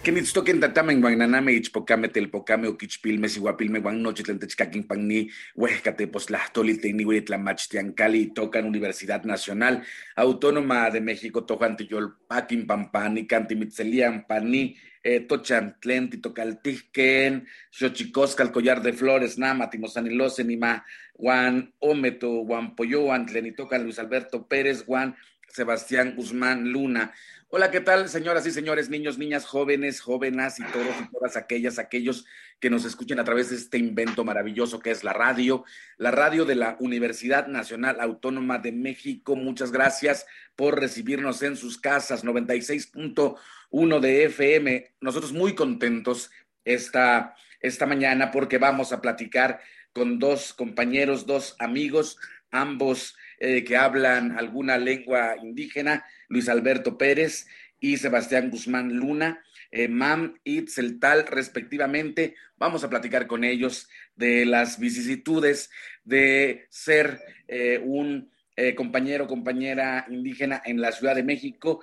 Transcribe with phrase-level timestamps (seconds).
[0.00, 5.28] Kenitztoken tatame guananame ichpocame telpocame oquichpilme sihuapilme guan noche tlentechcaquin pagni
[5.60, 9.82] huescatepozlahtoli tenihui tlamachtiancali tocan Universidad Nacional
[10.16, 14.74] Autónoma de México tojuantiyolpaquin pampani cantimitzelian pani
[15.04, 20.80] eh, tochantlen titocaltihken xochicosca collar de flores nama timosanilose nima
[21.12, 25.14] guan ometo guan poyoan tlenitocan Luis Alberto Pérez guan
[25.50, 27.12] Sebastián Guzmán Luna.
[27.52, 31.80] Hola, ¿qué tal, señoras y señores, niños, niñas, jóvenes, jóvenes y todos y todas aquellas,
[31.80, 32.24] aquellos
[32.60, 35.64] que nos escuchen a través de este invento maravilloso que es la radio,
[35.96, 39.34] la radio de la Universidad Nacional Autónoma de México.
[39.34, 44.92] Muchas gracias por recibirnos en sus casas, 96.1 de FM.
[45.00, 46.30] Nosotros muy contentos
[46.64, 49.60] esta, esta mañana porque vamos a platicar
[49.92, 52.16] con dos compañeros, dos amigos,
[52.52, 57.46] ambos eh, que hablan alguna lengua indígena, Luis Alberto Pérez
[57.78, 62.36] y Sebastián Guzmán Luna, eh, Mam y Celtal, respectivamente.
[62.56, 65.70] Vamos a platicar con ellos de las vicisitudes
[66.04, 68.30] de ser eh, un
[68.76, 71.82] compañero o compañera indígena en la Ciudad de México,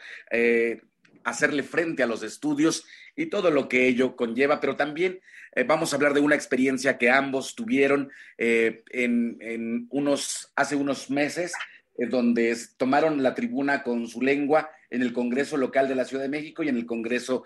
[1.24, 2.86] hacerle frente a los estudios
[3.16, 5.20] y todo lo que ello conlleva, pero también
[5.58, 11.10] eh, vamos a hablar de una experiencia que ambos tuvieron eh, en, unos, hace unos
[11.10, 11.58] meses, eh,
[11.98, 16.30] donde tomaron la tribuna con su lengua en el Congreso local de la Ciudad de
[16.30, 17.44] México y en el Congreso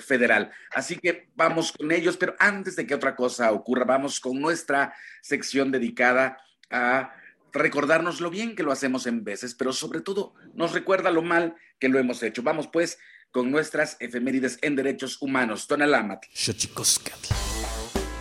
[0.00, 0.50] federal.
[0.72, 4.94] Así que vamos con ellos, pero antes de que otra cosa ocurra, vamos con nuestra
[5.20, 6.38] sección dedicada
[6.70, 7.12] a
[7.52, 11.54] recordarnos lo bien que lo hacemos en veces, pero sobre todo nos recuerda lo mal
[11.78, 12.42] que lo hemos hecho.
[12.42, 12.98] Vamos pues
[13.30, 15.66] con nuestras efemérides en derechos humanos.
[15.66, 16.28] Tonalámatl.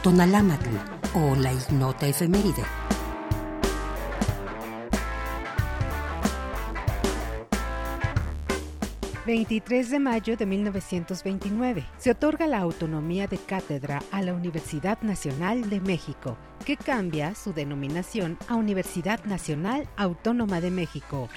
[0.01, 0.69] Tonalámatl
[1.15, 2.63] o la ignota efeméride.
[9.25, 11.85] ...23 de mayo de 1929...
[11.97, 16.38] ...se otorga la autonomía de cátedra a la Universidad Nacional de México...
[16.66, 21.29] ...que cambia su denominación a Universidad Nacional Autónoma de México...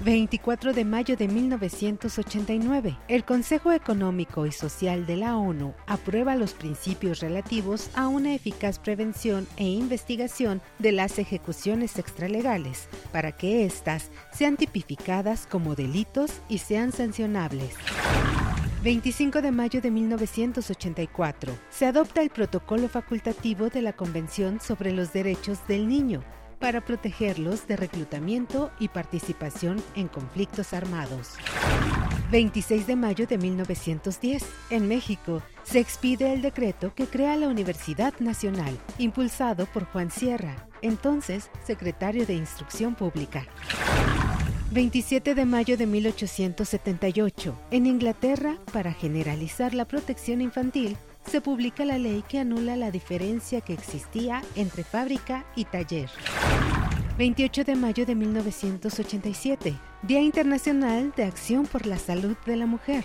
[0.00, 6.52] 24 de mayo de 1989, el Consejo Económico y Social de la ONU aprueba los
[6.52, 14.10] principios relativos a una eficaz prevención e investigación de las ejecuciones extralegales, para que éstas
[14.32, 17.74] sean tipificadas como delitos y sean sancionables.
[18.84, 25.12] 25 de mayo de 1984, se adopta el protocolo facultativo de la Convención sobre los
[25.12, 26.22] Derechos del Niño,
[26.58, 31.34] para protegerlos de reclutamiento y participación en conflictos armados.
[32.30, 38.12] 26 de mayo de 1910, en México, se expide el decreto que crea la Universidad
[38.18, 43.46] Nacional, impulsado por Juan Sierra, entonces secretario de Instrucción Pública.
[44.70, 47.58] 27 de mayo de 1878.
[47.70, 53.60] En Inglaterra, para generalizar la protección infantil, se publica la ley que anula la diferencia
[53.60, 56.10] que existía entre fábrica y taller.
[57.18, 63.04] 28 de mayo de 1987, Día Internacional de Acción por la Salud de la Mujer,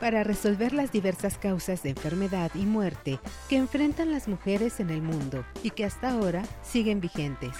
[0.00, 5.00] para resolver las diversas causas de enfermedad y muerte que enfrentan las mujeres en el
[5.00, 7.52] mundo y que hasta ahora siguen vigentes.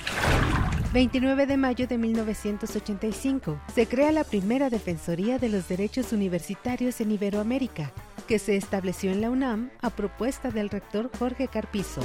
[0.93, 7.13] 29 de mayo de 1985, se crea la primera Defensoría de los Derechos Universitarios en
[7.13, 7.93] Iberoamérica,
[8.33, 12.01] que se estableció en la UNAM a propuesta del rector Jorge Carpizo.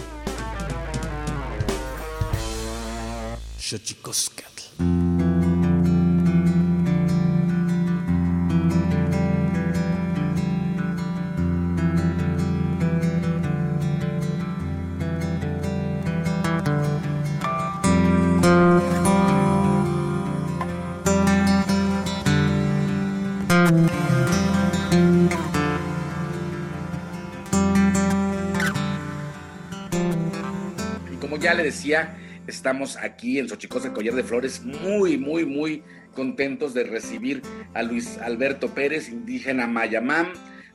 [31.58, 32.16] Le decía,
[32.46, 35.84] estamos aquí en Xochicosca Collar de Flores muy, muy, muy
[36.14, 37.42] contentos de recibir
[37.74, 40.28] a Luis Alberto Pérez, indígena Mayamam.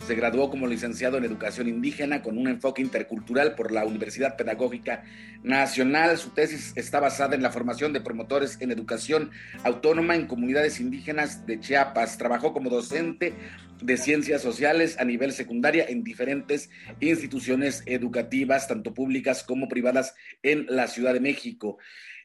[0.07, 5.05] Se graduó como licenciado en Educación Indígena con un enfoque intercultural por la Universidad Pedagógica
[5.45, 6.19] Nacional.
[6.19, 9.31] Su tesis está basada en la formación de promotores en educación
[9.63, 12.19] autónoma en comunidades indígenas de Chiapas.
[12.19, 13.33] Trabajó como docente
[13.81, 16.69] de ciencias sociales a nivel secundaria en diferentes
[16.99, 21.79] instituciones educativas, tanto públicas como privadas, en la Ciudad de México.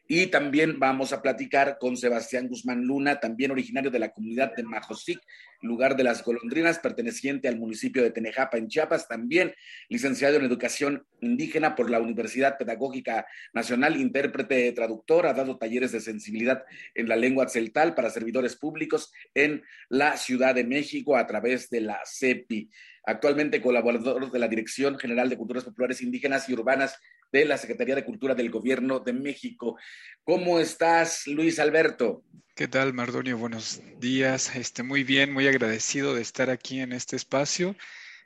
[0.08, 4.64] Y también vamos a platicar con Sebastián Guzmán Luna, también originario de la comunidad de
[4.64, 5.20] Majosic,
[5.62, 9.54] lugar de las golondrinas, perteneciente al municipio de Tenejapa, en Chiapas, también
[9.90, 16.00] licenciado en Educación Indígena por la Universidad Pedagógica Nacional, intérprete traductor, ha dado talleres de
[16.00, 16.64] sensibilidad
[16.94, 21.82] en la lengua celtal para servidores públicos en la Ciudad de México a través de
[21.82, 22.70] la CEPI.
[23.04, 27.00] Actualmente colaborador de la Dirección General de Culturas Populares Indígenas y Urbanas
[27.32, 29.78] de la Secretaría de Cultura del Gobierno de México.
[30.24, 32.24] ¿Cómo estás, Luis Alberto?
[32.56, 33.38] ¿Qué tal, Mardonio?
[33.38, 34.56] Buenos días.
[34.56, 37.76] Este, muy bien, muy agradecido de estar aquí en este espacio,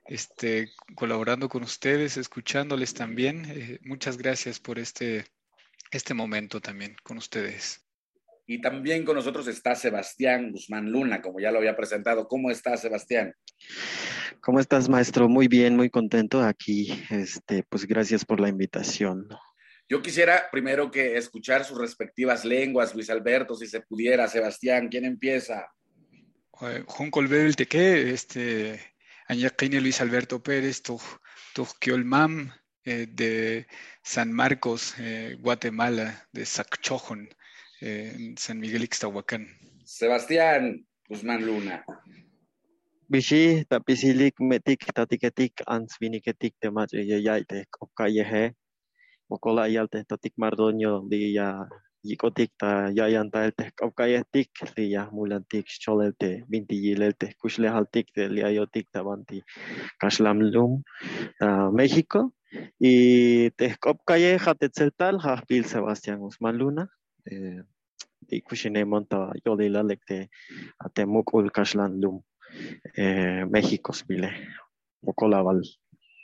[0.06, 3.46] este, colaborando con ustedes, escuchándoles también.
[3.50, 5.26] Eh, muchas gracias por este,
[5.92, 7.86] este momento también con ustedes.
[8.52, 12.28] Y también con nosotros está Sebastián Guzmán Luna, como ya lo había presentado.
[12.28, 13.34] ¿Cómo estás, Sebastián?
[14.42, 15.30] ¿Cómo estás, maestro?
[15.30, 17.02] Muy bien, muy contento aquí.
[17.10, 19.30] Este, pues gracias por la invitación.
[19.88, 24.28] Yo quisiera primero que escuchar sus respectivas lenguas, Luis Alberto, si se pudiera.
[24.28, 25.72] Sebastián, ¿quién empieza?
[26.52, 28.82] Juan Colbert Teque, este,
[29.28, 30.84] Añaquine Luis Alberto Pérez,
[32.04, 32.52] Mam,
[32.84, 33.66] eh, de
[34.04, 37.36] San Marcos, eh, Guatemala, de Sacchojon, eh,
[37.82, 39.48] en San Miguel Ixtahuacán.
[39.84, 41.84] Sebastián Guzmán Luna.
[43.10, 48.54] Bishi, tapisilik metik, tatiketik, ans viniketik, te mach yayaite, okayehe,
[49.28, 51.68] mokola yalte, tatik mardoño, di ya
[52.04, 59.42] yikotik, ta yayantaelte, okayetik, di ya mulantik, cholelte, binti yilelte, kushlehaltik, liayotik, tabanti,
[60.00, 60.84] kashlamlum,
[61.74, 62.34] México.
[62.80, 66.88] Y te opkaye jatetzeltal, jajpil Sebastián Guzmán Luna.
[72.00, 72.22] Lum.
[72.96, 73.94] Eh, México.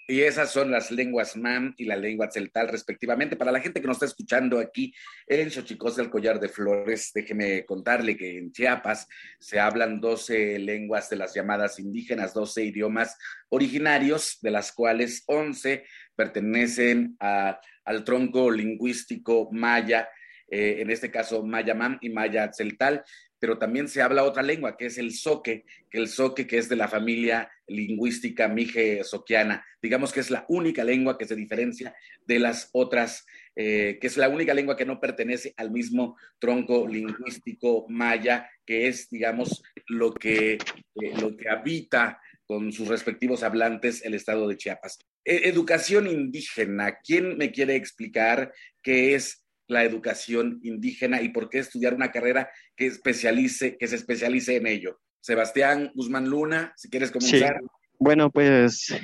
[0.09, 3.36] Y esas son las lenguas MAM y la lengua celtal, respectivamente.
[3.36, 4.93] Para la gente que nos está escuchando aquí
[5.27, 9.05] en Xochicos del Collar de Flores, déjeme contarle que en Chiapas
[9.38, 13.17] se hablan 12 lenguas de las llamadas indígenas, 12 idiomas
[13.50, 15.83] originarios, de las cuales 11
[16.15, 20.07] pertenecen a, al tronco lingüístico maya,
[20.50, 23.04] eh, en este caso maya MAM y maya celtal
[23.39, 26.70] pero también se habla otra lengua, que es el soque, que el soque que es
[26.70, 29.66] de la familia lingüística mije-soquiana.
[29.82, 33.25] Digamos que es la única lengua que se diferencia de las otras,
[33.56, 38.88] eh, que es la única lengua que no pertenece al mismo tronco lingüístico maya, que
[38.88, 44.58] es, digamos, lo que, eh, lo que habita con sus respectivos hablantes el estado de
[44.58, 44.98] Chiapas.
[45.24, 51.59] E, educación indígena, ¿quién me quiere explicar qué es la educación indígena y por qué
[51.59, 55.00] estudiar una carrera que especialice, que se especialice en ello.
[55.19, 57.59] Sebastián Guzmán Luna, si quieres comenzar.
[58.00, 58.95] Bueno, pues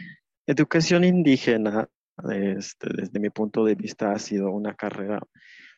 [0.48, 1.90] educación indígena,
[2.32, 5.20] este, desde mi punto de vista, ha sido una carrera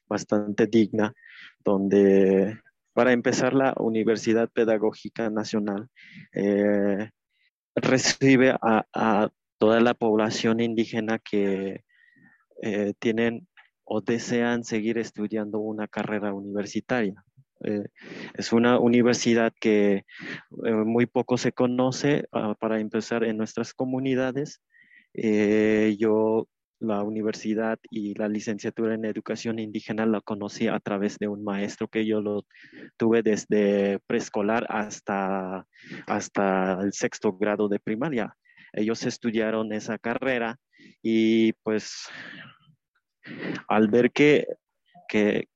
[0.08, 1.14] bastante digna,
[1.64, 2.60] donde
[2.94, 5.90] para empezar la Universidad Pedagógica Nacional
[6.34, 7.10] eh,
[7.76, 11.84] recibe a, toda la población indígena que
[12.62, 13.48] eh, tienen
[13.86, 17.24] o desean seguir estudiando una carrera universitaria.
[18.38, 20.04] es una universidad que
[20.52, 24.62] muy poco se conoce ah, para empezar en nuestras comunidades.
[25.98, 26.48] yo
[26.80, 31.88] la universidad y la licenciatura en educación indígena la conocí a través de un maestro
[31.88, 32.46] que yo lo
[32.98, 35.66] tuve desde preescolar hasta,
[36.08, 38.36] hasta el sexto grado de primaria.
[38.74, 40.58] Ellos estudiaron esa carrera
[41.02, 42.08] y pues
[43.68, 44.48] al ver que,
[45.08, 45.48] que,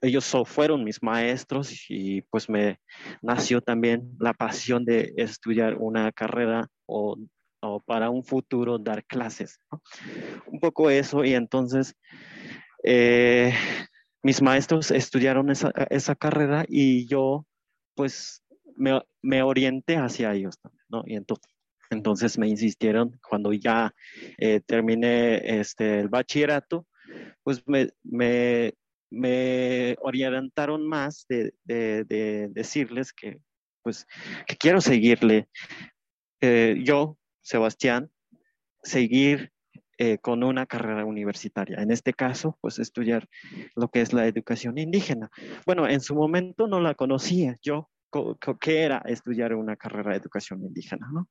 [0.00, 2.78] ellos fueron mis maestros y pues me
[3.20, 7.16] nació también la pasión de estudiar una carrera o
[7.60, 9.60] o para un futuro dar clases.
[10.46, 11.94] Un poco eso y entonces
[12.84, 13.52] eh,
[14.22, 17.46] mis maestros estudiaron esa, esa, carrera y yo
[17.94, 18.44] pues
[18.76, 20.56] me, me orienté hacia ellos,
[20.88, 21.02] ¿no?
[21.04, 21.52] Y entonces,
[21.90, 23.94] entonces me insistieron cuando ya
[24.38, 26.86] eh, terminé este, el bachillerato,
[27.42, 28.74] pues me,
[30.00, 31.52] orientaron más de,
[32.50, 33.38] decirles que
[33.82, 34.06] pues
[34.46, 35.48] que quiero seguirle.
[36.40, 38.10] Eh, yo Sebastián,
[38.82, 39.50] seguir
[39.96, 41.78] eh, con una carrera universitaria.
[41.78, 43.28] En este caso, pues estudiar
[43.74, 45.30] lo que es la educación indígena.
[45.66, 47.90] Bueno, en su momento no la conocía yo,
[48.60, 51.28] qué era estudiar una carrera de educación indígena, ¿no?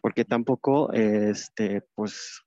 [0.00, 2.42] Porque tampoco, este, pues,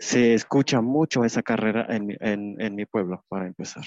[0.00, 3.84] se escucha mucho esa carrera en, en mi pueblo, para empezar.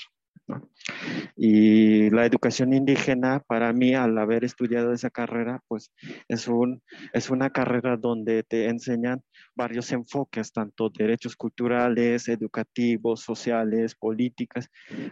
[1.36, 5.92] Y la educación indígena, para mí, al haber estudiado esa carrera, pues
[6.28, 6.82] es, un,
[7.14, 9.22] es una carrera donde te enseñan
[9.56, 14.70] varios enfoques, tanto derechos culturales, educativos, sociales, políticas,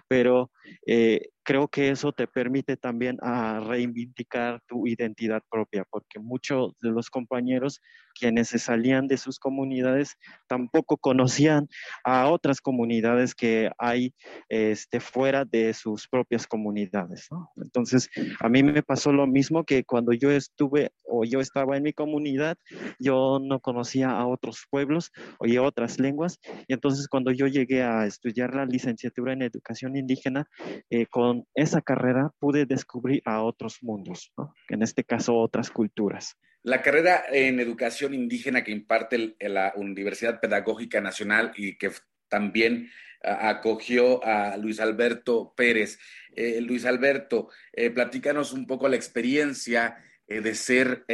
[0.08, 0.52] pero
[0.86, 6.92] eh, creo que eso te permite también a reivindicar tu identidad propia, porque muchos de
[6.92, 7.82] los compañeros
[8.20, 10.18] quienes se salían de sus comunidades
[10.48, 11.70] tampoco conocían
[12.04, 14.14] a otras comunidades que hay
[14.50, 17.30] este, fuera de sus propias comunidades.
[17.56, 21.84] Entonces, a mí me pasó lo mismo que cuando yo estuve o yo estaba en
[21.84, 22.58] mi comunidad,
[23.00, 28.06] yo no conocía a otros pueblos o otras lenguas, y entonces cuando yo llegué a
[28.06, 30.48] estudiar la licenciatura en educación indígena,
[30.90, 34.32] eh, con esa carrera pude descubrir a otros mundos,
[34.70, 36.38] en este caso otras culturas.
[36.64, 41.92] La carrera en educación indígena que imparte la Universidad Pedagógica Nacional y que
[42.28, 42.90] también
[43.22, 46.00] acogió a Luis Alberto Pérez.
[46.36, 51.06] Eh, Luis Alberto, eh, platícanos un poco la experiencia eh, de ser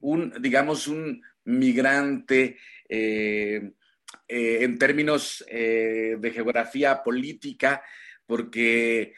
[0.00, 2.56] un, digamos, un migrante
[2.88, 7.82] en términos de geografía política,
[8.26, 9.14] porque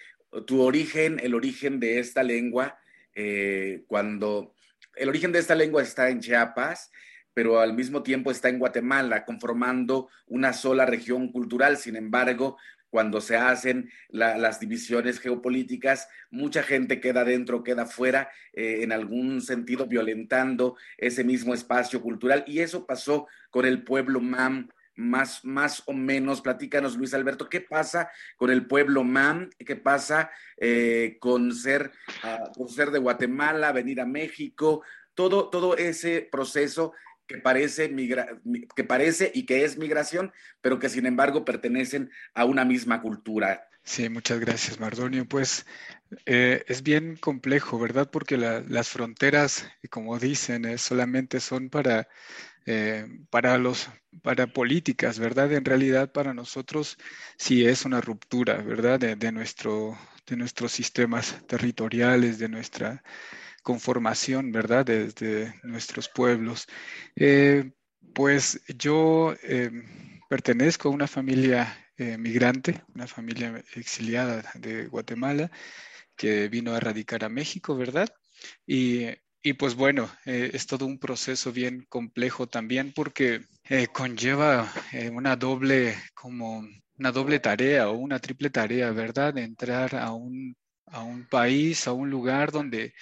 [0.46, 2.78] tu origen, el origen de esta lengua,
[3.14, 4.54] eh, cuando
[4.96, 6.90] el origen de esta lengua está en Chiapas,
[7.32, 11.76] pero al mismo tiempo está en Guatemala, conformando una sola región cultural.
[11.76, 12.56] Sin embargo,
[12.90, 19.40] cuando se hacen las divisiones geopolíticas, mucha gente queda dentro, queda fuera, eh, en algún
[19.40, 22.44] sentido violentando ese mismo espacio cultural.
[22.46, 24.68] Y eso pasó con el pueblo MAM
[25.00, 29.50] más, más o menos, platícanos Luis Alberto, ¿qué pasa con el pueblo MAM?
[29.58, 31.90] ¿Qué pasa eh, con, ser,
[32.22, 34.82] ah, ser de Guatemala, venir a México?
[35.14, 36.92] Todo, todo ese proceso
[37.26, 37.94] que parece,
[38.74, 43.68] que parece y que es migración, pero que sin embargo pertenecen a una misma cultura.
[43.82, 45.26] Sí, muchas gracias, Mardonio.
[45.26, 45.66] Pues
[46.26, 48.10] eh, es bien complejo, ¿verdad?
[48.10, 52.08] Porque las fronteras, como dicen, solamente son para
[52.66, 53.88] eh, para los
[54.22, 55.52] para políticas, ¿verdad?
[55.52, 56.98] En realidad para nosotros
[57.38, 58.98] sí es una ruptura, ¿verdad?
[58.98, 63.02] De, nuestro de nuestros sistemas territoriales, de nuestra
[63.62, 64.86] conformación, ¿verdad?
[64.86, 66.66] Desde nuestros pueblos.
[67.16, 67.72] Eh,
[68.14, 69.70] pues yo eh,
[70.28, 71.76] pertenezco a una familia
[72.18, 75.50] migrante, una familia exiliada de Guatemala
[76.16, 78.08] que vino a radicar a México, ¿verdad?
[78.66, 79.06] Y
[79.42, 85.08] y pues bueno, eh, es todo un proceso bien complejo también porque eh, conlleva eh,
[85.10, 86.66] una doble, como
[86.98, 89.38] una doble tarea o una triple tarea, ¿verdad?
[89.38, 90.54] Entrar a un,
[90.86, 92.92] a un país, a un lugar donde,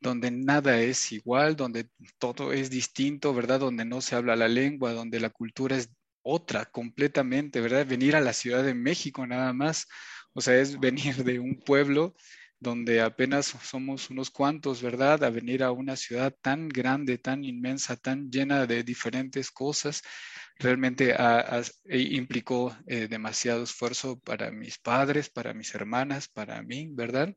[0.00, 3.60] donde nada es igual, donde todo es distinto, ¿verdad?
[3.60, 5.90] Donde no se habla la lengua, donde la cultura es
[6.22, 7.86] otra completamente, ¿verdad?
[7.86, 9.86] Venir a la Ciudad de México nada más,
[10.34, 12.14] o sea, es venir de un pueblo
[12.60, 15.22] donde apenas somos unos cuantos, ¿verdad?
[15.24, 20.02] A venir a una ciudad tan grande, tan inmensa, tan llena de diferentes cosas,
[20.58, 21.14] realmente
[21.84, 27.34] e implicó eh, demasiado esfuerzo para mis padres, para mis hermanas, para mí, ¿verdad?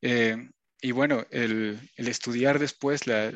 [0.00, 0.36] Eh,
[0.80, 3.30] y bueno, el, estudiar después la,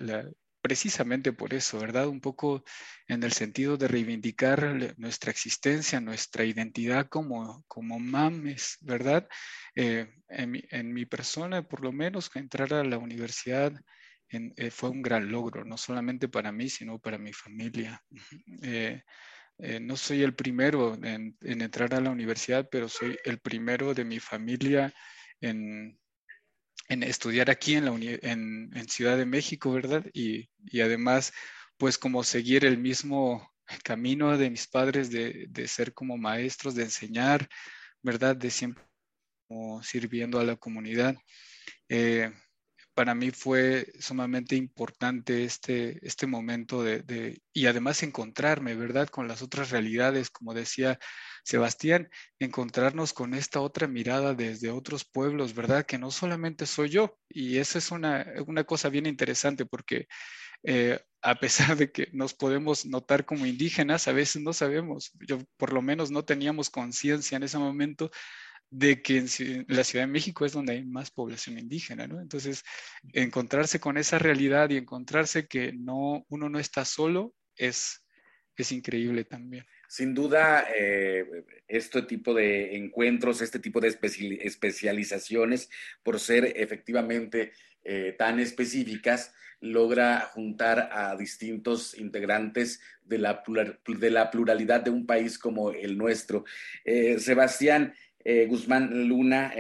[0.64, 2.09] precisamente por eso, ¿verdad?
[2.09, 2.64] Un poco
[3.06, 9.28] en el sentido de reivindicar nuestra existencia, nuestra identidad como, como mames, ¿verdad?
[9.75, 13.78] Eh, en, mi, persona, por lo menos, entrar a la universidad
[14.30, 18.02] eh, fue un gran logro, no solamente para mí, sino para mi familia.
[19.56, 24.04] Eh, no soy el primero en, entrar a la universidad, pero soy el primero de
[24.04, 24.92] mi familia
[25.40, 25.97] en,
[26.88, 30.05] en estudiar aquí en, la en, en, Ciudad de México, ¿verdad?
[30.12, 31.33] Y, y, además,
[31.79, 33.50] pues como seguir el mismo
[33.83, 37.49] camino de mis padres de, de ser como maestros, de enseñar,
[38.03, 38.37] ¿verdad?
[38.37, 38.85] De siempre
[39.83, 41.17] sirviendo a la comunidad.
[41.88, 42.33] Eh,
[42.94, 49.08] para mí fue sumamente importante este, este momento de, y además encontrarme, ¿verdad?
[49.08, 50.98] Con las otras realidades, como decía
[51.44, 52.08] Sebastián,
[52.38, 55.84] encontrarnos con esta otra mirada desde otros pueblos, ¿verdad?
[55.84, 57.18] Que no solamente soy yo.
[57.28, 60.06] Y esa es una, una cosa bien interesante porque
[60.62, 65.38] eh, a pesar de que nos podemos notar como indígenas, a veces no sabemos, yo
[65.56, 68.10] por lo menos no teníamos conciencia en ese momento
[68.76, 69.25] de que
[69.69, 72.21] la Ciudad de México es donde hay más población indígena, ¿no?
[72.21, 72.64] Entonces,
[73.12, 78.04] encontrarse con esa realidad y encontrarse que no, uno no está solo es,
[78.57, 79.64] es increíble también.
[79.88, 81.25] Sin duda, eh,
[81.69, 83.97] este tipo de encuentros, este tipo de
[84.43, 85.71] especializaciones,
[86.02, 87.52] por ser efectivamente
[87.85, 93.45] eh, tan específicas, logra juntar a distintos integrantes de la,
[93.87, 96.45] de la pluralidad de un país como el nuestro.
[96.85, 99.52] Eh, Sebastián Guzmán Luna,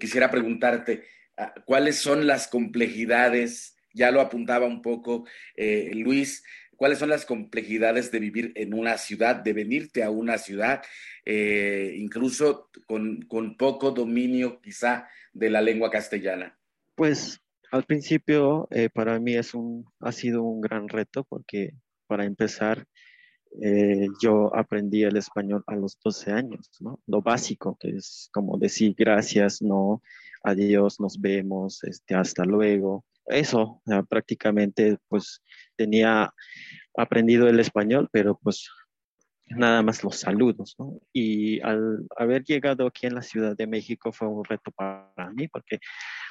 [0.00, 1.04] quisiera preguntarte,
[1.36, 3.76] ah, ¿cuáles son las complejidades?
[3.92, 5.24] Ya lo apuntaba un poco
[5.56, 6.44] Luis,
[6.78, 10.80] cuáles son las complejidades de vivir en una ciudad, de venirte a una ciudad,
[11.24, 16.56] eh, incluso con, poco dominio quizá de la lengua castellana.
[16.94, 21.72] Pues al principio eh, para mí es un, ha sido un gran reto porque
[22.06, 22.86] para empezar
[23.62, 27.00] eh, yo aprendí el español a los 12 años, ¿no?
[27.06, 30.02] Lo básico, que es como decir gracias, no,
[30.42, 33.04] adiós, nos vemos, este, hasta luego.
[33.26, 35.42] Eso, prácticamente, pues
[35.76, 36.32] tenía
[36.96, 38.68] aprendido el español, pero pues
[39.46, 41.00] nada más los saludos, ¿no?
[41.12, 45.48] Y al haber llegado aquí en la Ciudad de México fue un reto para mí,
[45.48, 45.78] porque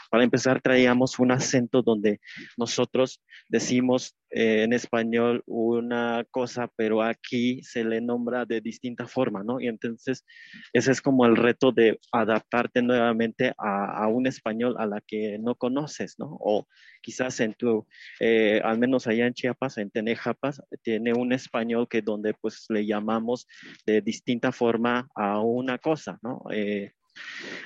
[0.09, 2.19] para empezar, traíamos un acento donde
[2.57, 9.41] nosotros decimos eh, en español una cosa, pero aquí se le nombra de distinta forma,
[9.43, 9.61] ¿no?
[9.61, 10.25] Y entonces
[10.73, 15.55] ese es como el reto de adaptarte nuevamente a, un español a la que no
[15.55, 16.37] conoces, ¿no?
[16.41, 16.67] O
[17.01, 17.87] quizás en tu,
[18.19, 22.85] eh, al menos allá en Chiapas, en Tenejapas, tiene un español que donde pues le
[22.85, 23.47] llamamos
[23.85, 26.41] de distinta forma a una cosa, ¿no?
[26.51, 26.91] Eh,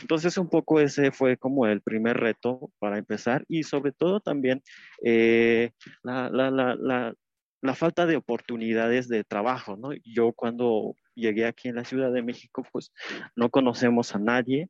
[0.02, 4.62] entonces, un poco ese fue como el primer reto para empezar y sobre todo también
[5.04, 5.72] eh,
[6.04, 7.14] la, la, la,
[7.62, 9.90] la, falta de oportunidades de trabajo, ¿no?
[10.04, 12.92] Yo cuando llegué aquí en la Ciudad de México, pues
[13.36, 14.70] no conocemos a nadie,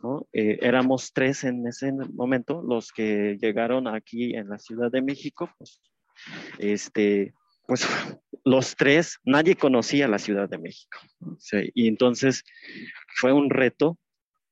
[0.00, 0.26] ¿no?
[0.32, 5.50] Eh, éramos tres en ese momento los que llegaron aquí en la Ciudad de México,
[5.58, 5.80] pues,
[6.58, 7.34] este,
[7.66, 7.86] pues
[8.44, 10.98] los tres, nadie conocía la Ciudad de México.
[11.74, 12.44] y entonces
[13.16, 13.98] fue un reto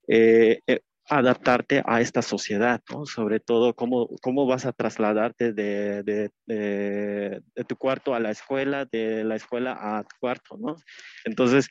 [0.09, 3.07] eh, eh, adaptarte a esta sociedad, ¿no?
[3.07, 8.87] Sobre todo cómo, cómo vas a trasladarte de, de, de, tu cuarto a la escuela,
[8.87, 10.77] de la escuela a tu cuarto, ¿no?
[11.25, 11.69] Entonces,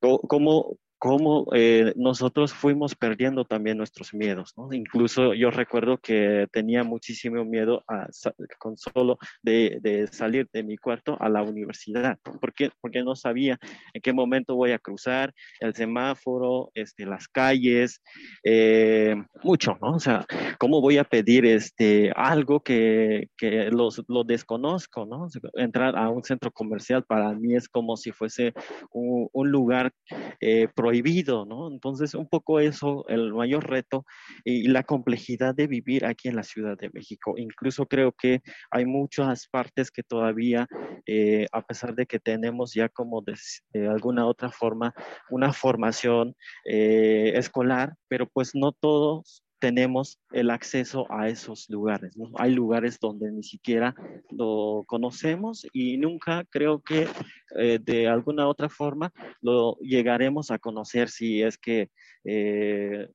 [0.00, 4.54] cómo, cómo eh, nosotros fuimos perdiendo también nuestros miedos.
[4.70, 7.82] Incluso yo recuerdo que tenía muchísimo miedo
[8.58, 13.58] con solo de, salir de mi cuarto a la universidad, porque, porque no sabía
[13.94, 18.02] en qué momento voy a cruzar el semáforo, este, las calles,
[18.44, 19.94] eh, mucho, ¿no?
[19.94, 20.26] O sea,
[20.58, 25.28] cómo voy a pedir este, algo que, que los, lo desconozco, ¿no?
[25.54, 28.52] Entrar a un centro comercial para mí es como si fuese
[28.92, 29.92] un, un lugar
[30.40, 31.68] eh, prohibido, ¿no?
[31.68, 34.04] Entonces, un poco eso, el mayor reto
[34.44, 37.34] y la complejidad de vivir aquí en la Ciudad de México.
[37.36, 40.66] Incluso creo que hay muchas partes que todavía,
[41.06, 43.36] eh, a pesar de que tenemos ya como de,
[43.86, 44.92] alguna otra forma
[45.30, 52.16] una formación eh, escolar, pero pues no todos tenemos el acceso a esos lugares.
[52.36, 53.94] Hay lugares donde ni siquiera
[54.30, 57.06] lo conocemos y nunca creo que
[57.56, 61.90] eh, de alguna otra forma lo llegaremos a conocer si es que
[62.24, 63.08] eh,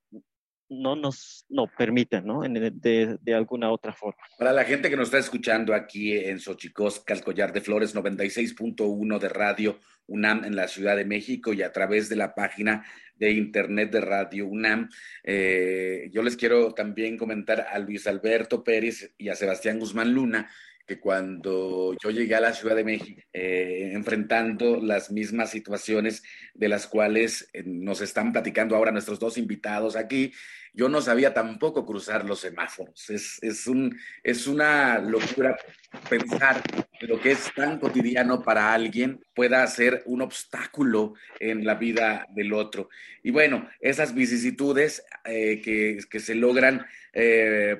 [0.69, 2.41] no nos no permiten, ¿no?
[2.41, 4.21] de, de, alguna otra forma.
[4.37, 9.29] Para la gente que nos está escuchando aquí en Xochicosca, el de Flores 96.1 de
[9.29, 13.91] Radio UNAM en la Ciudad de México y a través de la página de internet
[13.91, 14.89] de Radio UNAM,
[15.23, 20.49] eh, yo les quiero también comentar a Luis Alberto Pérez y a Sebastián Guzmán Luna,
[20.85, 26.69] que cuando yo llegué a la Ciudad de México, eh, enfrentando las mismas situaciones de
[26.69, 30.31] las cuales eh, nos están platicando ahora nuestros dos invitados aquí,
[30.73, 33.09] yo no sabía tampoco cruzar los semáforos.
[33.09, 35.57] Es, es, un, es una locura
[36.09, 36.61] pensar
[36.99, 42.27] que lo que es tan cotidiano para alguien pueda ser un obstáculo en la vida
[42.35, 42.89] del otro.
[43.23, 46.85] Y bueno, esas vicisitudes eh, que, que, se logran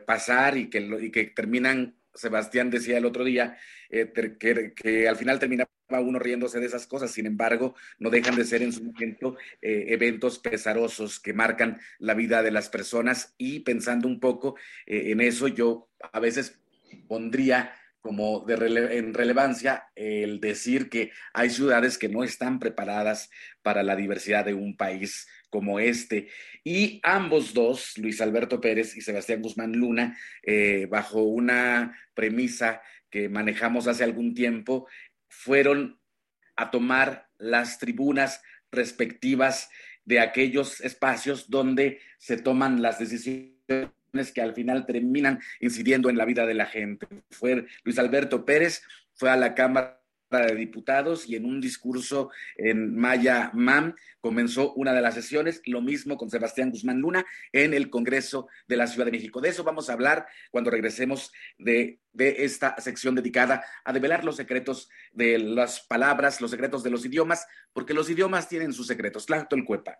[0.05, 3.57] pasar y que, y que terminan Sebastián decía el otro día
[3.89, 8.45] eh, que, al final terminaba uno riéndose de esas cosas, sin embargo, no dejan de
[8.45, 13.35] ser en su momento eh, eventos pesarosos que marcan la vida de las personas.
[13.37, 16.59] Y pensando un poco eh, en eso, yo a veces
[17.07, 17.73] pondría
[18.05, 18.53] como de
[18.99, 23.31] en relevancia el decir que hay ciudades que no están preparadas
[23.63, 26.27] para la diversidad de un país como este.
[26.63, 33.27] Y ambos dos, Luis Alberto Pérez y Sebastián Guzmán Luna, eh, bajo una premisa que
[33.27, 34.87] manejamos hace algún tiempo,
[35.27, 35.99] fueron
[36.55, 38.39] a tomar las tribunas
[38.71, 39.67] respectivas
[40.03, 43.55] de aquellos espacios donde se toman las decisiones
[44.31, 47.07] que al final terminan incidiendo en la vida de la gente.
[47.29, 49.99] Fue Luis Alberto Pérez, fue a la Cámara
[50.31, 55.81] de Diputados y en un discurso en Maya Mam comenzó una de las sesiones, lo
[55.81, 59.39] mismo con Sebastián Guzmán Luna en el Congreso de la Ciudad de México.
[59.39, 64.35] De eso vamos a hablar cuando regresemos de, de esta sección dedicada a develar los
[64.35, 69.27] secretos de las palabras, los secretos de los idiomas, porque los idiomas tienen sus secretos.
[69.65, 69.99] Cuepa.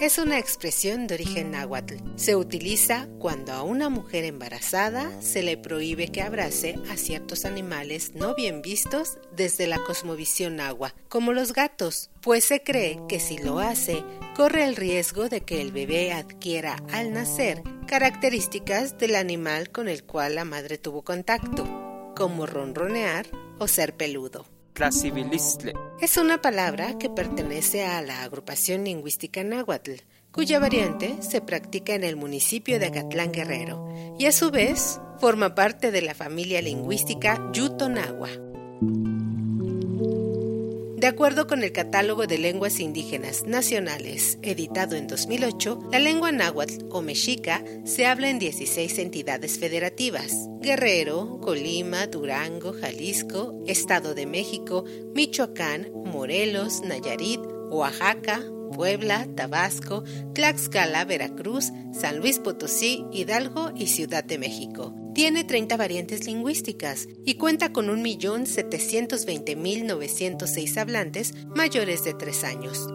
[0.00, 1.96] Es una expresión de origen náhuatl.
[2.16, 8.14] Se utiliza cuando a una mujer embarazada se le prohíbe que abrace a ciertos animales
[8.14, 13.38] no bien vistos desde la cosmovisión náhuatl, como los gatos, pues se cree que si
[13.38, 14.04] lo hace,
[14.36, 20.04] corre el riesgo de que el bebé adquiera al nacer características del animal con el
[20.04, 23.26] cual la madre tuvo contacto, como ronronear
[23.58, 24.57] o ser peludo.
[26.00, 32.04] Es una palabra que pertenece a la agrupación lingüística náhuatl, cuya variante se practica en
[32.04, 33.88] el municipio de Acatlán Guerrero
[34.18, 38.47] y a su vez forma parte de la familia lingüística Yutonagua.
[41.08, 46.84] De acuerdo con el Catálogo de Lenguas Indígenas Nacionales, editado en 2008, la lengua náhuatl
[46.90, 54.84] o mexica se habla en 16 entidades federativas: Guerrero, Colima, Durango, Jalisco, Estado de México,
[55.14, 57.40] Michoacán, Morelos, Nayarit,
[57.70, 58.42] Oaxaca,
[58.74, 66.26] Puebla, Tabasco, Tlaxcala, Veracruz, San Luis Potosí, Hidalgo y Ciudad de México tiene 30 variantes
[66.26, 72.86] lingüísticas y cuenta con 1.720.906 hablantes mayores de 3 años.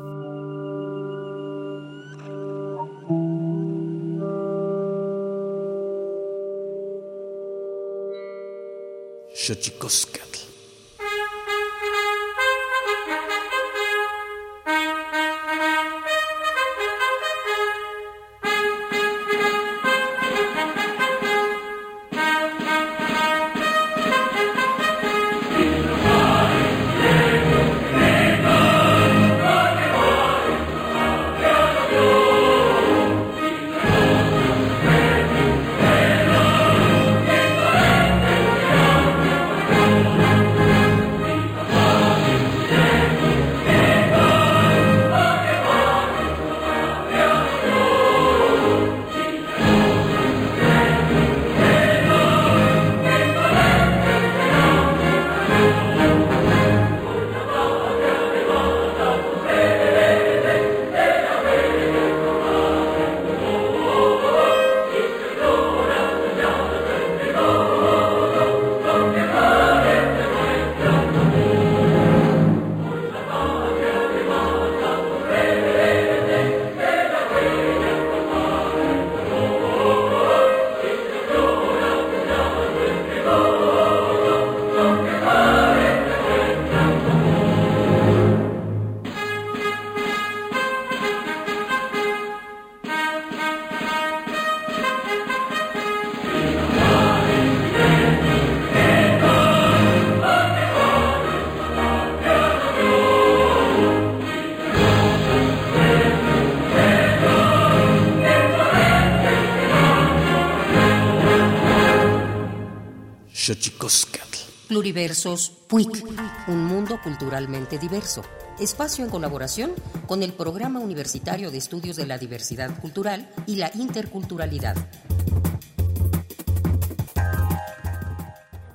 [114.94, 116.06] Pluriversos PUIC,
[116.50, 118.22] un mundo culturalmente diverso.
[118.60, 119.74] Espacio en colaboración
[120.06, 124.76] con el Programa Universitario de Estudios de la Diversidad Cultural y la Interculturalidad.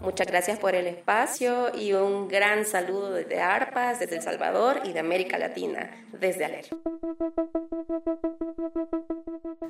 [0.01, 4.93] Muchas gracias por el espacio y un gran saludo desde ARPAS, desde El Salvador y
[4.93, 6.67] de América Latina, desde ALER.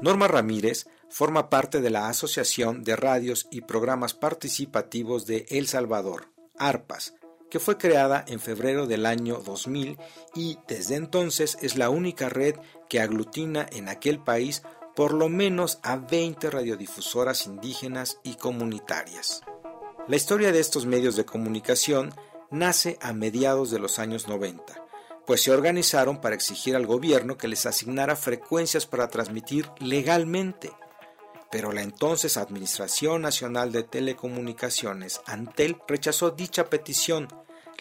[0.01, 6.38] Norma Ramírez forma parte de la Asociación de Radios y Programas Participativos de El Salvador,
[6.59, 7.15] ARPAS,
[7.51, 9.99] que fue creada en febrero del año 2000
[10.35, 12.57] y desde entonces es la única red
[12.89, 14.63] que aglutina en aquel país
[14.95, 19.43] por lo menos a 20 radiodifusoras indígenas y comunitarias.
[20.09, 22.13] La historia de estos medios de comunicación
[22.51, 24.85] nace a mediados de los años 90,
[25.27, 30.73] pues se organizaron para exigir al gobierno que les asignara frecuencias para transmitir legalmente.
[31.51, 37.29] Pero la entonces Administración Nacional de Telecomunicaciones, ANTEL, rechazó dicha petición,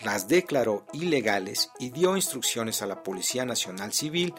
[0.03, 4.34] las declaró ilegales y dio instrucciones a la Policía Nacional Civil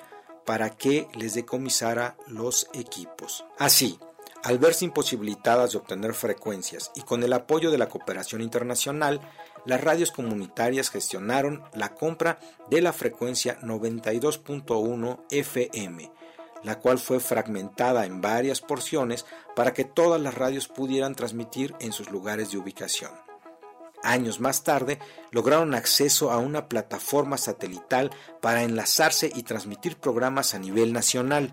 [0.47, 3.45] para que les decomisara los equipos.
[3.59, 3.99] Así,
[4.45, 9.21] al verse imposibilitadas de obtener frecuencias y con el apoyo de la cooperación internacional,
[9.67, 12.39] las radios comunitarias gestionaron la compra
[12.71, 16.13] de la frecuencia 92.1 FM,
[16.63, 21.93] la cual fue fragmentada en varias porciones para que todas las radios pudieran transmitir en
[21.93, 23.11] sus lugares de ubicación.
[24.03, 24.99] Años más tarde
[25.31, 31.53] lograron acceso a una plataforma satelital para enlazarse y transmitir programas a nivel nacional.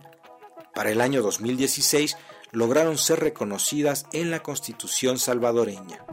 [0.73, 2.17] Para el año 2016
[2.51, 6.05] lograron ser reconocidas en la Constitución salvadoreña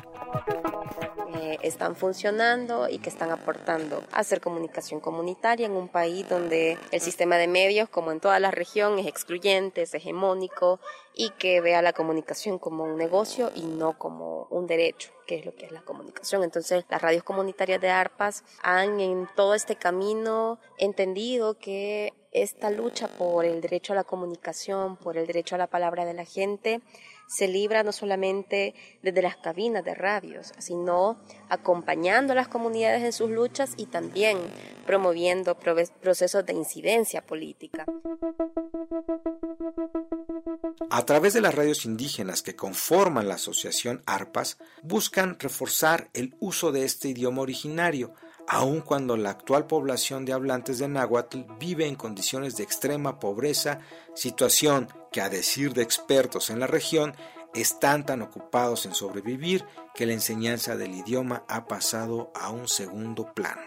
[1.62, 7.00] están funcionando y que están aportando a hacer comunicación comunitaria en un país donde el
[7.00, 10.80] sistema de medios, como en toda la región, es excluyente, es hegemónico
[11.14, 15.46] y que vea la comunicación como un negocio y no como un derecho, que es
[15.46, 16.42] lo que es la comunicación.
[16.42, 23.08] Entonces, las radios comunitarias de ARPAS han en todo este camino entendido que esta lucha
[23.08, 26.80] por el derecho a la comunicación, por el derecho a la palabra de la gente,
[27.26, 33.12] se libra no solamente desde las cabinas de radios, sino acompañando a las comunidades en
[33.12, 34.38] sus luchas y también
[34.86, 37.86] promoviendo procesos de incidencia política.
[40.90, 46.70] A través de las radios indígenas que conforman la asociación ARPAS, buscan reforzar el uso
[46.70, 48.12] de este idioma originario,
[48.48, 53.80] aun cuando la actual población de hablantes de náhuatl vive en condiciones de extrema pobreza,
[54.14, 57.14] situación que a decir de expertos en la región
[57.54, 63.32] están tan ocupados en sobrevivir que la enseñanza del idioma ha pasado a un segundo
[63.34, 63.62] plano.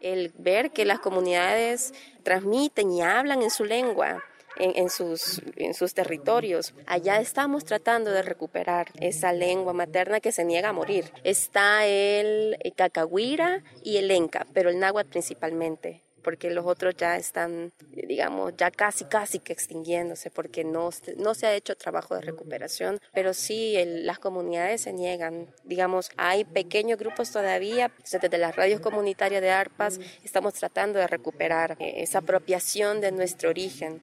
[0.00, 4.22] El ver que las comunidades transmiten y hablan en su lengua,
[4.56, 6.74] en, sus, en sus territorios.
[6.86, 11.12] Allá estamos tratando de recuperar esa lengua materna que se niega a morir.
[11.24, 17.72] Está el, cacahuira y el enca, pero el náhuatl principalmente porque los otros ya están,
[17.90, 23.34] digamos, ya casi, casi que extinguiéndose, porque no, se ha hecho trabajo de recuperación, pero
[23.34, 25.48] sí las comunidades se niegan.
[25.64, 31.76] Digamos, hay pequeños grupos todavía, desde las radios comunitarias de ARPAS estamos tratando de recuperar
[31.78, 34.02] eh, esa apropiación de nuestro origen.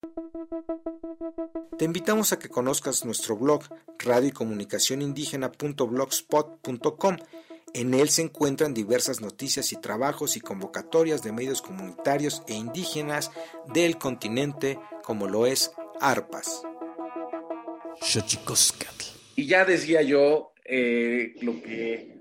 [1.77, 3.63] Te invitamos a que conozcas nuestro blog
[3.99, 4.33] radio
[7.73, 13.31] En él se encuentran diversas noticias y trabajos y convocatorias de medios comunitarios e indígenas
[13.73, 16.63] del continente, como lo es ARPAS.
[19.35, 22.19] Y ya decía yo eh, lo que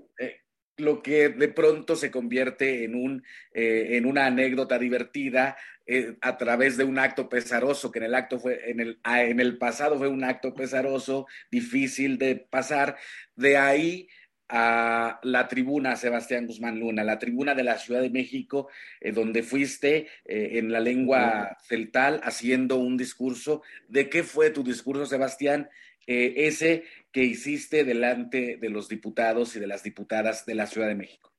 [0.79, 6.37] lo que de pronto se convierte en, un, eh, en una anécdota divertida eh, a
[6.37, 9.57] través de un acto pesaroso, que en el, acto fue, en, el, ah, en el
[9.57, 12.97] pasado fue un acto pesaroso, difícil de pasar.
[13.35, 14.07] De ahí
[14.49, 18.67] a la tribuna Sebastián Guzmán Luna, la tribuna de la Ciudad de México,
[18.99, 23.61] eh, donde fuiste en la lengua celtal haciendo un discurso.
[23.87, 25.69] ¿De qué fue tu discurso, Sebastián?
[26.11, 30.95] ese que hiciste delante de los diputados y de las diputadas de la Ciudad de
[30.95, 31.31] México?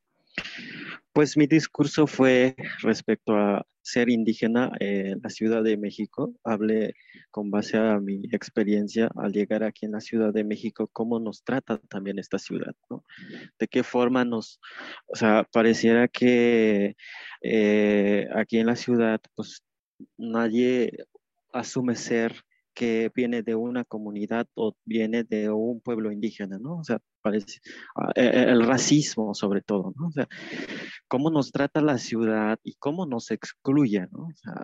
[1.12, 6.34] Pues mi discurso fue respecto a ser indígena en la Ciudad de México.
[6.44, 6.94] Hablé
[7.30, 11.42] con base a mi experiencia al llegar aquí en la Ciudad de México, cómo nos
[11.42, 13.04] trata también esta ciudad, ¿no?
[13.58, 14.60] De qué forma nos,
[15.06, 16.96] o sea, pareciera que
[17.42, 19.64] eh, aquí en la ciudad, pues
[20.16, 20.92] nadie
[21.52, 26.78] asume ser que viene de una comunidad o viene de un pueblo indígena, ¿no?
[26.78, 27.60] O sea, parece
[27.96, 30.08] ah, e, e, el racismo sobre todo, ¿no?
[30.08, 30.28] O sea,
[31.08, 34.26] cómo nos trata la ciudad y cómo nos excluye, ¿no?
[34.26, 34.54] O sea,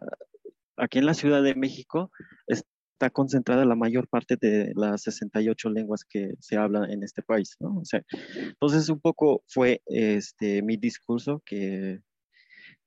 [0.77, 2.11] aquí en la Ciudad de México
[2.47, 7.57] está concentrada la mayor parte de las 68 lenguas que se hablan en este país,
[7.61, 7.79] ¿no?
[7.79, 8.03] O sea,
[8.38, 12.01] entonces un poco fue este, mi discurso que,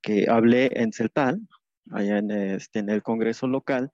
[0.02, 1.40] que hablé en Celtal,
[1.92, 3.90] allá en, este, en el Congreso local,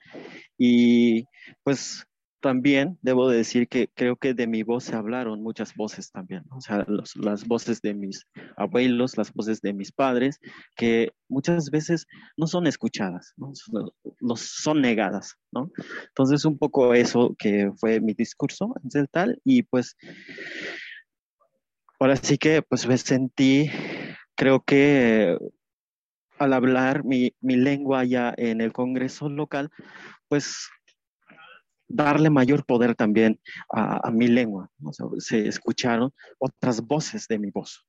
[0.58, 1.24] y
[1.62, 2.06] pues
[2.40, 6.60] también debo decir que creo que de mi voz se hablaron muchas voces también, o
[6.60, 8.24] sea, las voces de mis
[8.56, 10.38] abuelos, las voces de mis padres,
[10.76, 12.06] que muchas veces
[12.36, 13.52] no son escuchadas, ¿no?
[14.36, 15.72] son negadas, ¿no?
[16.08, 19.96] Entonces, un poco eso que fue mi discurso en Celtal y pues
[21.98, 23.70] ahora sí que pues me sentí,
[24.36, 25.36] creo que
[26.38, 29.70] al hablar mi, mi lengua ya en el Congreso local,
[30.28, 30.68] pues
[31.88, 33.40] darle mayor poder también
[33.72, 34.70] a, mi lengua.
[35.18, 37.86] se escucharon otras voces de mi voz.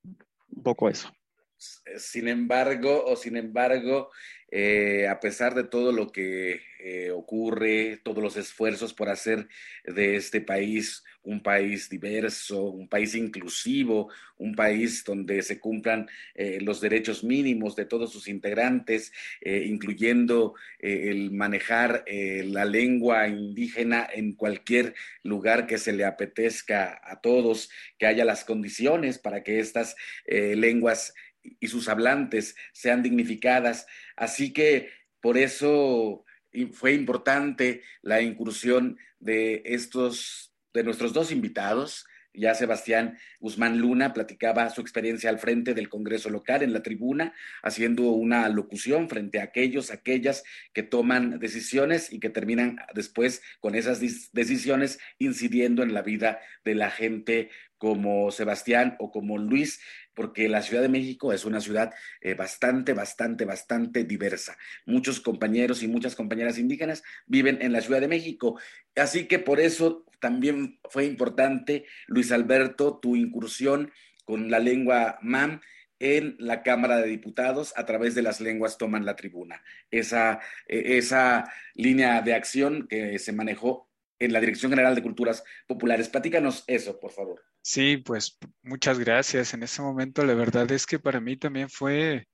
[0.50, 1.10] Un poco eso.
[1.58, 4.10] Sin embargo, o sin embargo,
[4.50, 9.50] eh, a pesar de todo lo que eh, ocurre, todos los esfuerzos por hacer
[9.84, 16.60] de este país un país diverso, un país inclusivo, un país donde se cumplan eh,
[16.62, 19.12] los derechos mínimos de todos sus integrantes,
[19.44, 24.94] incluyendo el manejar la lengua indígena en cualquier
[25.24, 31.14] lugar que se le apetezca a todos, que haya las condiciones para que estas lenguas
[31.60, 33.86] y sus hablantes sean dignificadas.
[34.16, 34.90] Así que
[35.22, 36.26] por eso
[36.74, 42.06] fue importante la incursión de estos, de nuestros dos invitados.
[42.34, 47.34] Ya Sebastián Guzmán Luna platicaba su experiencia al frente del Congreso local en la tribuna,
[47.64, 53.74] haciendo una locución frente a aquellos, aquellas que toman decisiones y que terminan después con
[53.74, 54.00] esas
[54.34, 59.80] decisiones incidiendo en la vida de la gente como Sebastián o como Luis,
[60.18, 64.58] porque la Ciudad de México es una ciudad eh, bastante, bastante, bastante diversa.
[64.88, 68.60] Muchos compañeros y muchas compañeras indígenas viven en la Ciudad de México.
[68.96, 73.92] Así que por eso también fue importante, Luis Alberto, tu incursión
[74.26, 75.62] con la lengua MAM
[76.00, 79.62] en la Cámara de Diputados a través de las lenguas toman la tribuna.
[79.92, 83.87] Esa, e, esa línea de acción que se manejó
[84.20, 86.10] en la Dirección General de Culturas Populares.
[86.10, 87.44] Platícanos eso, por favor.
[87.62, 89.54] Sí, pues muchas gracias.
[89.54, 92.28] En ese momento la verdad es que para mí también fue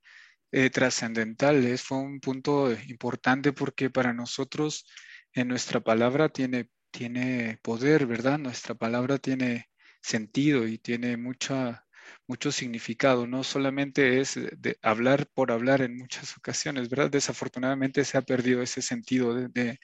[0.52, 4.86] eh, trascendental, fue un punto importante porque para nosotros
[5.32, 8.38] en nuestra palabra tiene, tiene poder, ¿verdad?
[8.38, 9.68] Nuestra palabra tiene
[10.00, 11.84] sentido y tiene mucha,
[12.28, 13.26] mucho significado.
[13.26, 17.10] No solamente es de hablar por hablar en muchas ocasiones, ¿verdad?
[17.10, 19.80] Desafortunadamente se ha perdido ese sentido de,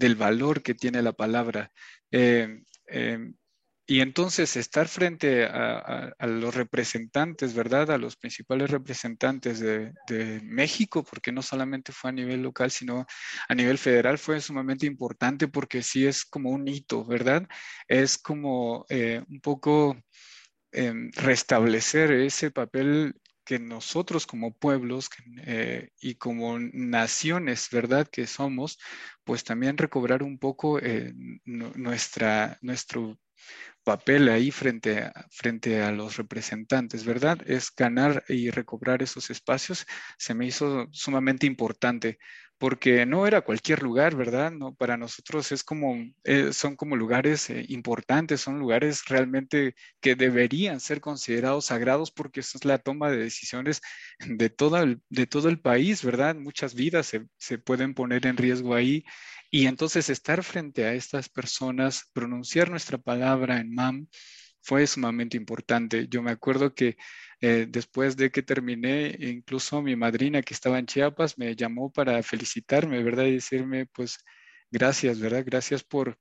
[0.00, 1.70] del valor que tiene la palabra.
[2.10, 3.32] Eh, eh,
[3.86, 7.90] y entonces estar frente a, los representantes, ¿verdad?
[7.90, 9.92] A los principales representantes de,
[10.44, 13.04] México, porque no solamente fue a nivel local, sino
[13.48, 17.48] a nivel federal, fue sumamente importante porque sí es como un hito, ¿verdad?
[17.88, 20.00] Es como eh, un poco
[20.72, 23.14] em, restablecer ese papel
[23.50, 25.10] que nosotros como pueblos
[25.44, 28.06] eh, y como naciones, ¿verdad?
[28.06, 28.78] Que somos,
[29.24, 31.12] pues también recobrar un poco eh,
[31.44, 33.18] nuestra, nuestro
[33.84, 37.38] papel ahí frente a, frente a los representantes, ¿verdad?
[37.46, 39.86] Es ganar y recobrar esos espacios.
[40.18, 42.18] Se me hizo sumamente importante
[42.60, 44.52] porque no era cualquier lugar, ¿verdad?
[44.52, 50.14] No, para nosotros es como, eh, son como lugares eh, importantes, son lugares realmente que
[50.14, 53.80] deberían ser considerados sagrados porque eso es la toma de decisiones
[54.18, 56.36] de todo el, de todo el país, ¿verdad?
[56.36, 59.04] Muchas vidas se, se pueden poner en riesgo ahí
[59.50, 64.06] y entonces estar frente a estas personas, pronunciar nuestra palabra en MAM,
[64.62, 66.06] fue sumamente importante.
[66.08, 66.96] Yo me acuerdo que
[67.40, 72.22] eh, después de que terminé, incluso mi madrina que estaba en Chiapas me llamó para
[72.22, 73.24] felicitarme, ¿verdad?
[73.24, 74.18] Y decirme, pues,
[74.70, 75.42] gracias, ¿verdad?
[75.46, 76.18] Gracias por,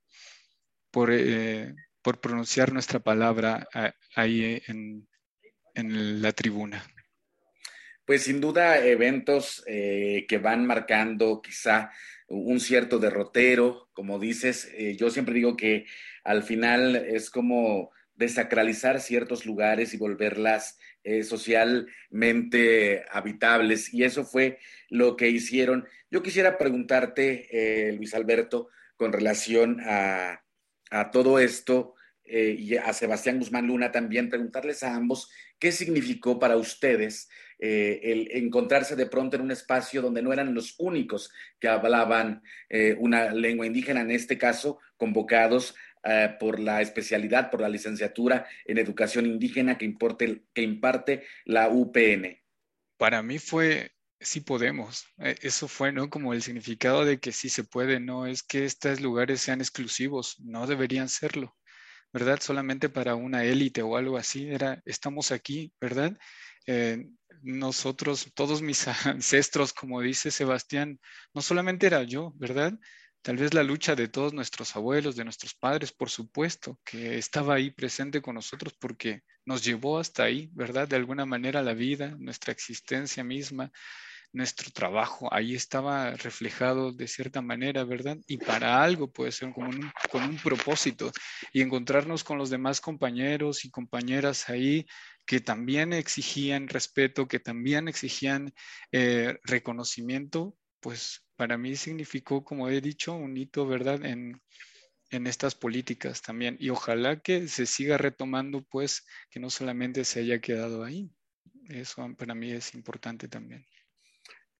[0.92, 1.76] por, eh,
[2.22, 3.68] pronunciar nuestra palabra
[4.15, 5.08] ahí en,
[5.76, 6.84] en, la tribuna.
[8.10, 11.91] Pues sin duda, eventos eh, que van marcando quizá
[12.28, 14.67] un cierto derrotero, como dices.
[14.74, 15.86] Eh, yo siempre digo que
[16.24, 23.93] al final es como desacralizar ciertos lugares y volverlas eh, socialmente habitables.
[23.93, 24.58] Y eso fue
[24.89, 25.88] lo que hicieron.
[26.10, 30.41] Yo quisiera preguntarte, Luis Alberto, con relación a
[31.12, 31.93] todo esto,
[32.26, 35.30] y a Sebastián Guzmán Luna también, preguntarles a ambos
[35.60, 37.30] qué significó para ustedes
[37.60, 42.41] eh, el encontrarse de pronto en un espacio donde no eran los únicos que hablaban
[42.70, 48.47] eh, una lengua indígena, en este caso convocados eh, por la especialidad, por la licenciatura
[48.66, 52.39] en educación indígena que, importe, que imparte la UPN.
[52.97, 53.91] Para mí fue
[54.22, 55.05] sí podemos.
[55.18, 56.10] Eso fue, ¿no?
[56.10, 60.38] Como el significado de que sí se puede, no es que estos lugares sean exclusivos,
[60.39, 61.55] no deberían serlo,
[62.14, 62.39] ¿verdad?
[62.41, 66.18] Solamente para una élite o algo así, era, estamos aquí, ¿verdad?
[66.68, 67.05] Eh,
[67.41, 70.99] nosotros, todos mis ancestros, como dice Sebastián,
[71.34, 72.74] no solamente era yo, ¿verdad?
[73.22, 77.55] Tal vez la lucha de todos nuestros abuelos, de nuestros padres, por supuesto, que estaba
[77.55, 80.88] ahí presente con nosotros porque nos llevó hasta ahí, ¿verdad?
[80.88, 83.72] De alguna manera la vida, nuestra existencia misma,
[84.32, 88.17] nuestro trabajo, ahí estaba reflejado de cierta manera, ¿verdad?
[88.27, 91.11] Y para algo puede ser como un, con un propósito
[91.51, 94.86] y encontrarnos con los demás compañeros y compañeras ahí
[95.25, 98.51] que también exigían respeto, que también exigían
[98.91, 104.03] eh, reconocimiento, pues para mí significó, como he dicho, un hito, ¿verdad?
[104.05, 104.41] En,
[105.11, 106.57] en estas políticas también.
[106.59, 111.09] Y ojalá que se siga retomando, pues, que no solamente se haya quedado ahí.
[111.69, 113.65] Eso para mí es importante también.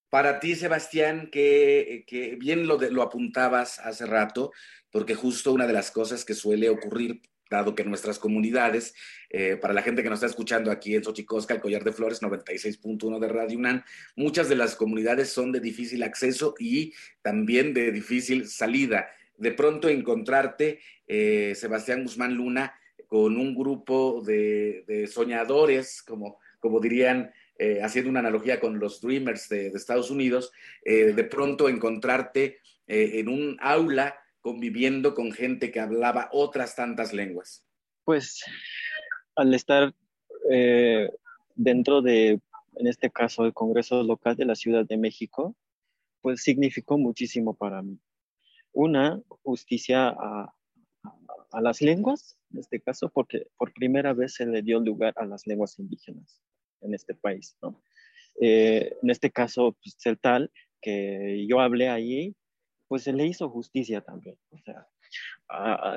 [0.10, 2.06] Para ti, Sebastián, que,
[2.40, 4.52] bien lo, lo apuntabas hace rato,
[4.92, 8.94] porque justo una de las cosas que suele ocurrir dado que nuestras comunidades,
[9.30, 12.22] eh, para la gente que nos está escuchando aquí en Xochicosca, el Collar de Flores
[12.22, 13.84] 96.1 de Radio UNAM,
[14.16, 19.10] muchas de las comunidades son de difícil acceso y también de difícil salida.
[19.38, 22.74] De pronto encontrarte, eh, Sebastián Guzmán Luna,
[23.08, 29.70] con un grupo de, soñadores, como dirían, eh, haciendo una analogía con los Dreamers de,
[29.70, 30.52] de Estados Unidos,
[30.84, 37.66] de pronto encontrarte en un aula conviviendo con gente que hablaba otras tantas lenguas?
[38.04, 38.44] Pues
[39.36, 39.94] al estar
[40.50, 41.10] eh,
[41.56, 42.42] dentro de,
[42.76, 45.56] en este caso, el Congreso Local de la Ciudad de México,
[46.22, 48.00] pues significó muchísimo para mí.
[48.72, 50.54] Una, justicia a,
[51.62, 55.48] las lenguas, en este caso, porque por primera vez se le dio lugar a las
[55.48, 56.42] lenguas indígenas
[56.82, 57.82] en este país, ¿no?
[58.42, 60.52] Eh, en este caso, pues, el tal
[60.82, 62.36] que yo hablé ahí,
[62.88, 64.38] pues se le hizo justicia también.
[64.52, 64.88] O sea,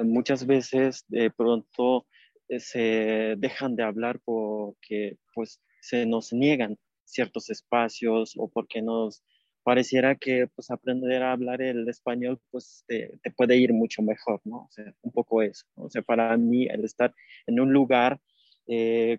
[0.04, 2.06] muchas veces de pronto
[2.48, 9.22] eh, se dejan de hablar porque pues se nos niegan ciertos espacios o porque nos
[9.62, 14.64] pareciera que pues aprender a hablar el español pues te, puede ir mucho mejor, ¿no?
[14.64, 15.66] O sea, un poco eso.
[15.76, 17.14] O sea, para mí el estar
[17.46, 18.20] en un lugar
[18.66, 19.18] eh,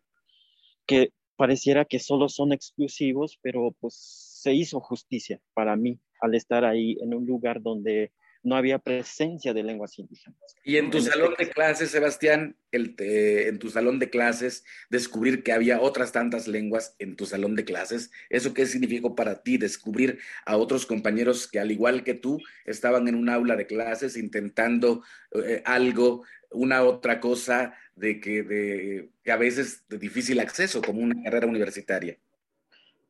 [0.86, 3.96] que pareciera que solo son exclusivos, pero pues
[4.42, 8.12] se hizo justicia para mí al estar ahí en un lugar donde
[8.44, 10.38] no había presencia de lenguas indígenas.
[10.66, 15.54] Y en tu salón de clases, Sebastián, el en tu salón de clases, descubrir que
[15.54, 19.58] había otras tantas lenguas en tu salón de clases, ¿eso qué significó para ti?
[19.58, 24.18] Descubrir a otros compañeros que al igual que tú estaban en un aula de clases
[24.18, 30.82] intentando eh, algo, una otra cosa de que, de, que a veces de difícil acceso,
[30.82, 32.18] como una carrera universitaria.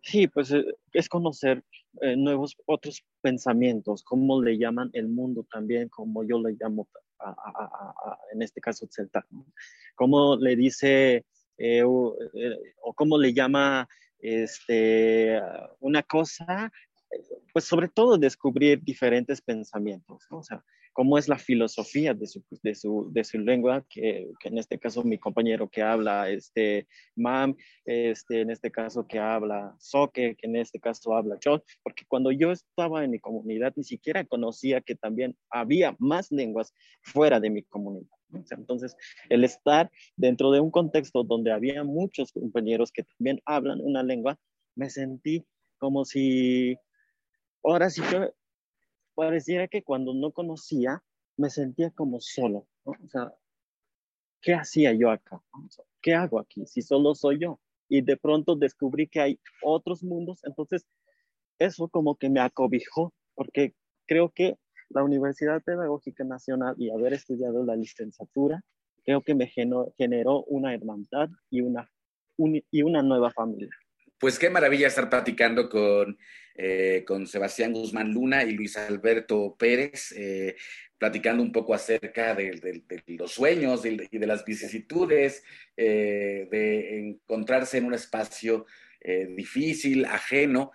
[0.01, 1.63] Sí, pues eh, es conocer
[2.01, 6.88] eh, nuevos otros pensamientos, como le llaman el mundo también, como yo le llamo
[8.34, 9.25] en este caso Celta,
[9.95, 11.25] como le dice
[11.57, 12.17] eh, o,
[12.95, 13.88] cómo le llama
[14.19, 15.39] este,
[15.79, 16.71] una cosa,
[17.51, 20.39] pues sobre todo descubrir diferentes pensamientos, ¿no?
[20.39, 24.49] o sea, cómo es la filosofía de su, de su, de su lengua, que, que,
[24.49, 27.55] en este caso mi compañero que habla este, MAM,
[27.86, 32.32] este, en este caso que habla Soque, que en este caso habla Chol, porque cuando
[32.32, 37.49] yo estaba en mi comunidad ni siquiera conocía que también había más lenguas fuera de
[37.49, 38.07] mi comunidad.
[38.51, 38.95] entonces,
[39.30, 44.39] el estar dentro de un contexto donde había muchos compañeros que también hablan una lengua,
[44.76, 45.45] me sentí
[45.78, 46.78] como si
[47.64, 48.32] ahora sí que
[49.16, 51.03] pareciera que cuando no conocía,
[51.38, 52.91] me sentía como solo, ¿no?
[52.91, 53.34] O sea,
[54.41, 55.41] ¿qué hacía yo acá?
[56.01, 57.59] ¿Qué hago aquí si solo soy yo?
[57.89, 60.86] Y de pronto descubrí que hay otros mundos, entonces
[61.59, 64.57] eso como que me acobijó, porque creo que
[64.89, 68.64] la Universidad Pedagógica Nacional y haber estudiado la licenciatura,
[69.03, 71.89] creo que me generó una hermandad y una,
[72.38, 73.70] y una nueva familia.
[74.24, 76.17] Pues qué maravilla estar platicando con,
[76.55, 80.55] eh, con Sebastián Guzmán Luna y Luis Alberto Pérez, eh,
[80.97, 85.43] platicando un poco acerca de, los sueños y de, las vicisitudes,
[85.76, 88.65] eh, de encontrarse en un espacio
[89.36, 90.71] difícil, ajeno,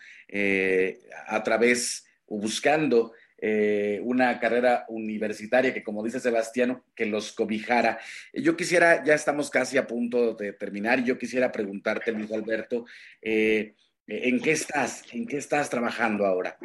[1.28, 7.98] a través o buscando eh, una carrera universitaria que, como dice Sebastián, que los cobijara.
[8.32, 12.86] Yo quisiera, ya estamos casi a punto de terminar, y yo quisiera preguntarte, Luis Alberto,
[13.22, 13.74] eh,
[14.06, 15.04] ¿en qué estás?
[15.12, 16.58] ¿En qué estás trabajando ahora?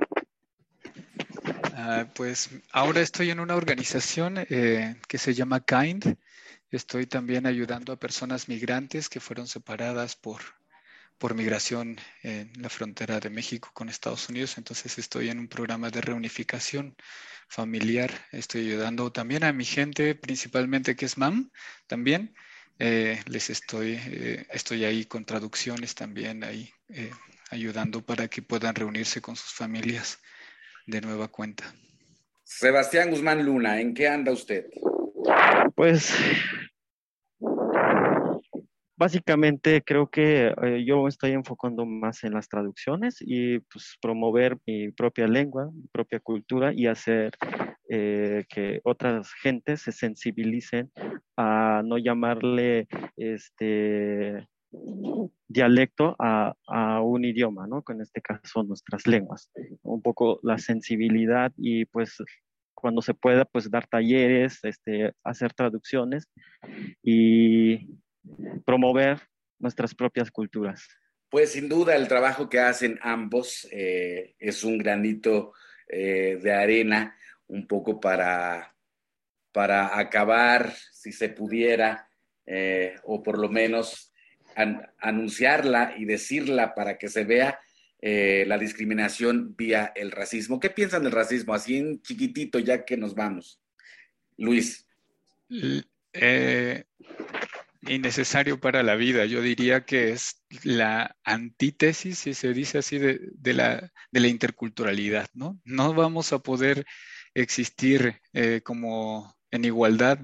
[1.76, 6.16] Ah, pues ahora estoy en una organización eh, que se llama Kind.
[6.72, 10.42] Estoy también ayudando a personas migrantes que fueron separadas por,
[11.18, 14.58] por migración en la frontera de México con Estados Unidos.
[14.58, 16.96] Entonces estoy en un programa de reunificación
[17.48, 18.12] familiar.
[18.32, 21.52] Estoy ayudando también a mi gente, principalmente que es MAM,
[21.88, 22.34] también.
[22.80, 27.12] Eh, les estoy, eh, estoy ahí con traducciones también, ahí eh,
[27.52, 30.20] ayudando para que puedan reunirse con sus familias
[30.88, 31.64] de nueva cuenta.
[32.44, 34.66] Sebastián Guzmán Luna, ¿en qué anda usted?
[35.76, 36.14] Pues
[39.04, 44.92] básicamente creo que eh, yo estoy enfocando más en las traducciones y pues promover mi
[44.92, 47.32] propia lengua, mi propia cultura y hacer
[47.90, 50.90] eh, que otras gentes se sensibilicen
[51.36, 52.88] a no llamarle
[53.18, 54.48] este
[55.50, 57.84] dialecto a, a, un idioma, ¿no?
[57.90, 59.52] En este caso nuestras lenguas.
[59.82, 62.16] Un poco la sensibilidad y pues
[62.74, 66.30] cuando se pueda, pues dar talleres, este, hacer traducciones
[67.04, 68.03] y
[68.66, 69.22] promover
[69.60, 70.88] nuestras propias culturas.
[71.30, 75.54] Pues sin duda el trabajo que hacen ambos eh, es un granito
[75.88, 77.18] eh, de arena,
[77.48, 78.76] un poco para,
[79.52, 82.08] para acabar, si se pudiera,
[82.46, 84.12] eh, o por lo menos
[85.00, 87.60] anunciarla y decirla para que se vea
[88.00, 90.60] la discriminación vía el racismo.
[90.60, 91.56] ¿Qué piensan del racismo?
[91.56, 93.60] Así en chiquitito, ya que nos vamos.
[94.38, 94.86] Luis.
[96.14, 96.84] Eh,
[97.88, 99.26] innecesario para la vida.
[99.26, 105.30] Yo diría que es la antítesis, si se dice así, de, la, de la, interculturalidad,
[105.34, 105.60] ¿no?
[105.64, 106.86] No vamos a poder
[107.34, 110.20] existir eh, como en igualdad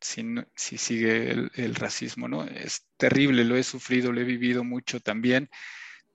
[0.00, 2.44] si, si sigue el, el, racismo, ¿no?
[2.44, 5.50] Es terrible, lo he sufrido, lo he vivido mucho también,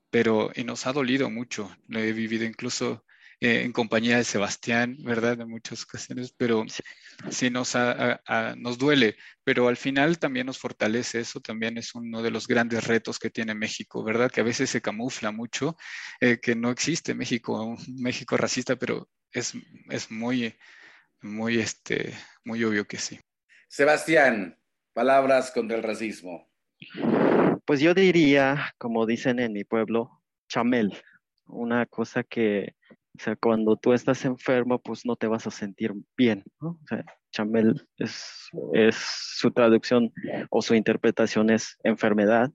[0.09, 3.05] pero y nos ha dolido mucho, lo he vivido incluso
[3.43, 5.41] eh, en compañía de Sebastián, ¿verdad?
[5.41, 6.63] En muchas ocasiones, pero
[7.31, 7.75] sí, nos,
[8.57, 12.85] nos duele, pero al final también nos fortalece, eso también es uno de los grandes
[12.85, 14.29] retos que tiene México, ¿verdad?
[14.29, 15.75] Que a veces se camufla mucho,
[16.19, 19.53] eh, que no existe México, un México racista, pero es,
[19.89, 20.55] es muy,
[21.21, 22.13] muy, este,
[22.45, 23.19] muy obvio que sí.
[23.67, 24.55] Sebastián,
[24.93, 26.47] palabras contra el racismo.
[27.65, 30.95] Pues yo diría, como dicen en mi pueblo, chamel,
[31.47, 32.75] una cosa que
[33.17, 36.69] o sea, cuando tú estás enfermo, pues no te vas a sentir bien, ¿no?
[36.69, 40.11] O sea, chamel es, es su traducción
[40.49, 42.51] o su interpretación es enfermedad.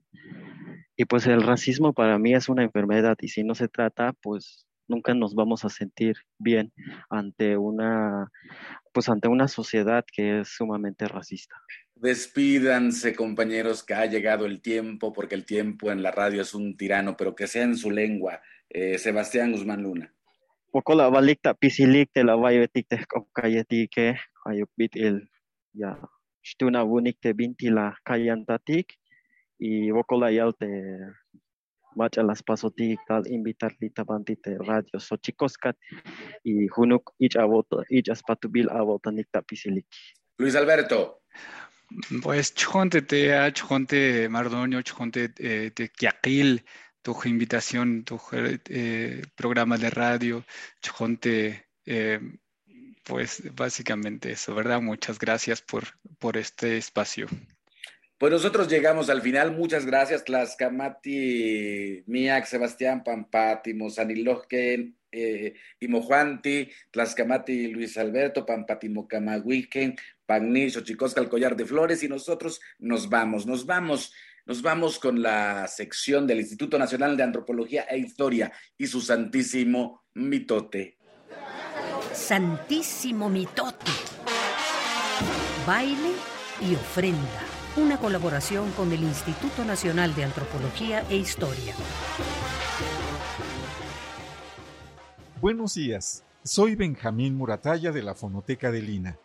[0.95, 4.65] Y pues el racismo para mí es una enfermedad y si no se trata, pues
[4.87, 6.73] nunca nos vamos a sentir bien
[7.09, 8.31] ante una
[8.93, 11.55] pues ante una sociedad que es sumamente racista.
[11.93, 16.77] Despídanse, compañeros, que ha llegado el tiempo, porque el tiempo en la radio es un
[16.77, 18.41] tirano, pero que sea en su lengua.
[18.69, 20.16] Eh, Sebastián Guzmán Luna
[20.71, 25.23] pokola balik tak pisilik te lawai wetik teh kop kayati ke ayuk bit il
[25.73, 25.95] ya
[26.43, 28.95] stuna wunik te binti la kayan tatik
[29.59, 30.69] y pokola yal te
[31.97, 35.75] macha las pasotik tal invitar lita banti te radio so chicoscat
[36.43, 39.85] y junuk ich avota ich aspatubil avota nik tak pisilik.
[40.39, 41.21] Luis Alberto.
[42.21, 43.21] Pues chonte te
[43.55, 46.59] chonte mardonio chonte eh, te kiakil
[47.07, 50.43] tu invitación, tu eh, programa de radio,
[50.81, 52.19] Chonte, eh,
[53.05, 54.81] pues básicamente eso, ¿verdad?
[54.81, 55.85] Muchas gracias por,
[56.19, 57.27] por este espacio.
[58.17, 59.55] Pues nosotros llegamos al final.
[59.55, 69.95] Muchas gracias, Tlascamati, Miak, Sebastián Pampati, Mozanilojken, eh, Imojuanti, Tlascamati, Luis Alberto, Pampati, Mocamahuiquen,
[70.25, 74.11] Pagni, Xochicosca, el collar de flores, y nosotros nos vamos, nos vamos.
[74.47, 80.05] Nos vamos con la sección del Instituto Nacional de Antropología e Historia y su santísimo
[80.13, 80.97] mitote.
[82.13, 83.91] Santísimo mitote.
[85.67, 86.13] Baile
[86.61, 87.41] y ofrenda.
[87.75, 91.75] Una colaboración con el Instituto Nacional de Antropología e Historia.
[95.41, 96.23] Buenos días.
[96.43, 99.17] Soy Benjamín Murataya de la Fonoteca de Lina.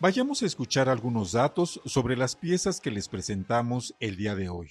[0.00, 4.70] Vayamos a escuchar algunos datos sobre las piezas que les presentamos el día de hoy.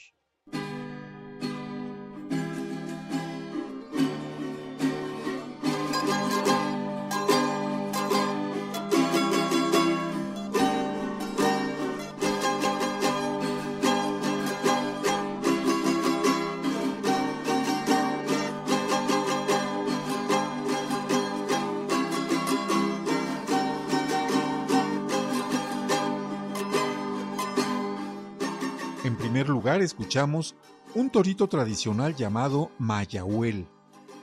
[29.81, 30.55] Escuchamos
[30.95, 33.67] un torito tradicional llamado Mayahuel,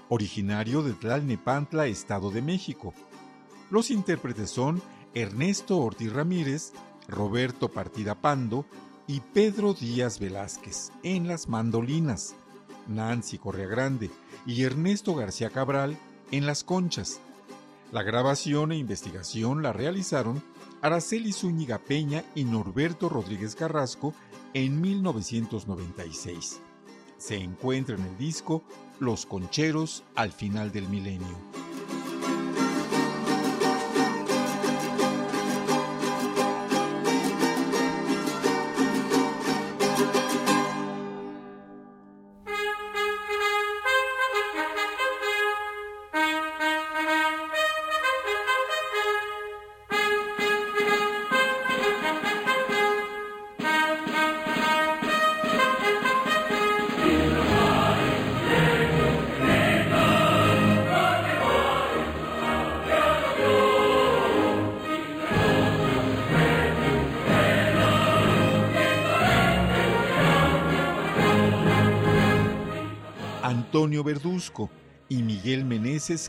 [0.08, 2.94] originario de Tlalnepantla, Estado de México.
[3.70, 4.82] Los intérpretes son
[5.14, 6.72] Ernesto Ortiz Ramírez,
[7.08, 8.66] Roberto Partida Pando
[9.06, 12.34] y Pedro Díaz Velázquez en las mandolinas.
[12.86, 14.10] Nancy Correa Grande
[14.46, 15.96] y Ernesto García Cabral
[16.30, 17.20] en Las Conchas.
[17.92, 20.42] La grabación e investigación la realizaron
[20.82, 24.12] Araceli Zúñiga Peña y Norberto Rodríguez Carrasco
[24.54, 26.60] en 1996.
[27.18, 28.62] Se encuentra en el disco
[29.00, 31.36] Los Concheros al final del milenio.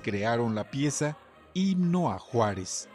[0.01, 1.17] Crearon la pieza
[1.53, 2.88] Himno a Juárez,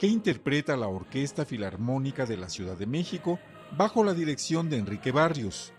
[0.00, 3.38] que interpreta la Orquesta Filarmónica de la Ciudad de México
[3.76, 5.72] bajo la dirección de Enrique Barrios.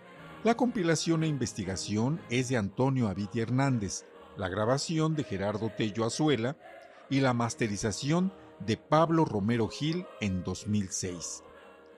[0.46, 4.06] La compilación e investigación es de Antonio Aviti Hernández,
[4.38, 6.56] la grabación de Gerardo Tello Azuela
[7.10, 8.32] y la masterización
[8.66, 11.44] de Pablo Romero Gil en 2006.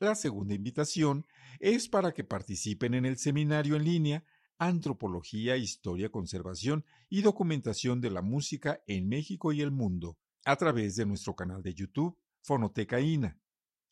[0.00, 1.26] La segunda invitación
[1.60, 4.24] es para que participen en el seminario en línea
[4.66, 10.94] Antropología, Historia, Conservación y Documentación de la Música en México y el Mundo, a través
[10.94, 13.40] de nuestro canal de YouTube, Fonoteca INA.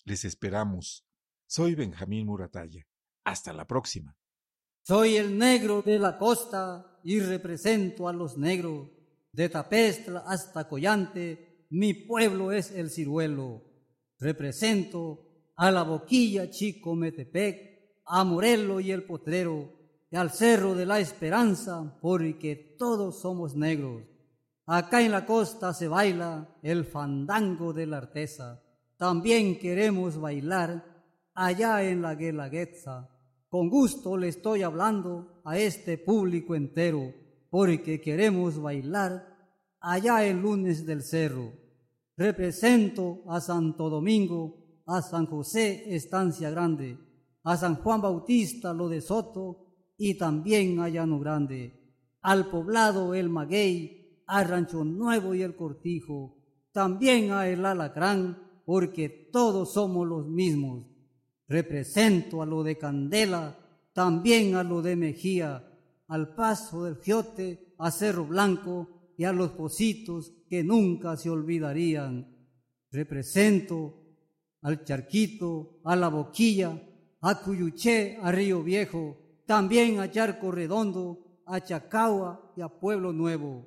[0.04, 1.04] Les esperamos.
[1.48, 2.86] Soy Benjamín Muratalla.
[3.24, 4.16] Hasta la próxima.
[4.82, 8.90] Soy el negro de la costa y represento a los negros.
[9.32, 13.64] De Tapestla hasta Collante, mi pueblo es el ciruelo.
[14.20, 19.79] Represento a la boquilla Chico Metepec, a Morelo y el Potrero
[20.16, 24.02] al Cerro de la Esperanza, porque todos somos negros.
[24.66, 28.62] Acá en la costa se baila el fandango de la artesa.
[28.96, 30.84] También queremos bailar
[31.34, 33.08] allá en la Guelaguetza.
[33.48, 37.12] Con gusto le estoy hablando a este público entero,
[37.50, 39.36] porque queremos bailar
[39.80, 41.52] allá el lunes del cerro.
[42.16, 46.98] Represento a Santo Domingo, a San José, Estancia Grande,
[47.44, 49.69] a San Juan Bautista, lo de Soto,
[50.02, 51.78] y también a Llano Grande,
[52.22, 56.38] al poblado El Maguey, al Rancho Nuevo y el Cortijo,
[56.72, 60.86] también a El Alacrán, porque todos somos los mismos.
[61.46, 63.58] Represento a lo de Candela,
[63.92, 65.70] también a lo de Mejía,
[66.08, 72.26] al paso del Giote, a Cerro Blanco y a los Positos que nunca se olvidarían.
[72.90, 74.02] Represento
[74.62, 76.72] al Charquito, a la Boquilla,
[77.20, 79.19] a Cuyuché, a Río Viejo,
[79.50, 83.66] también a Charco Redondo, a Chacagua y a Pueblo Nuevo.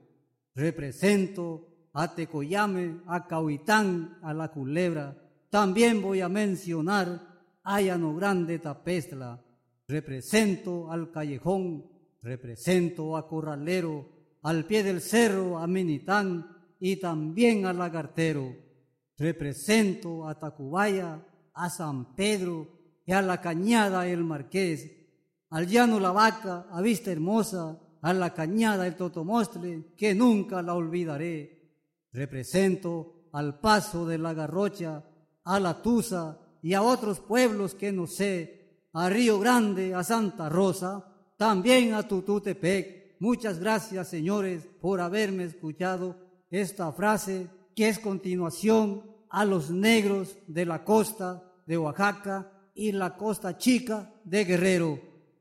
[0.56, 5.14] Represento a Tecoyame, a Cahuitán, a La Culebra.
[5.50, 7.20] También voy a mencionar
[7.66, 9.44] a Llano Grande Tapestla.
[9.86, 11.86] Represento al Callejón,
[12.22, 14.08] represento a Corralero,
[14.44, 16.48] al pie del cerro a Minitán
[16.80, 18.56] y también a Lagartero.
[19.18, 22.70] Represento a Tacubaya, a San Pedro
[23.06, 25.03] y a la Cañada El Marqués,
[25.54, 30.74] al Llano La Vaca, a Vista Hermosa, a la Cañada El Totomostle, que nunca la
[30.74, 31.70] olvidaré.
[32.12, 35.04] Represento al Paso de la Garrocha,
[35.44, 40.50] a La Tusa y a otros pueblos que no sé, a Río Grande, a Santa
[40.50, 41.06] Rosa,
[41.38, 43.18] también a Tututepec.
[43.20, 46.18] Muchas gracias, señores, por haberme escuchado
[46.50, 53.16] esta frase que es continuación a los negros de la costa de Oaxaca y la
[53.16, 55.13] costa chica de Guerrero.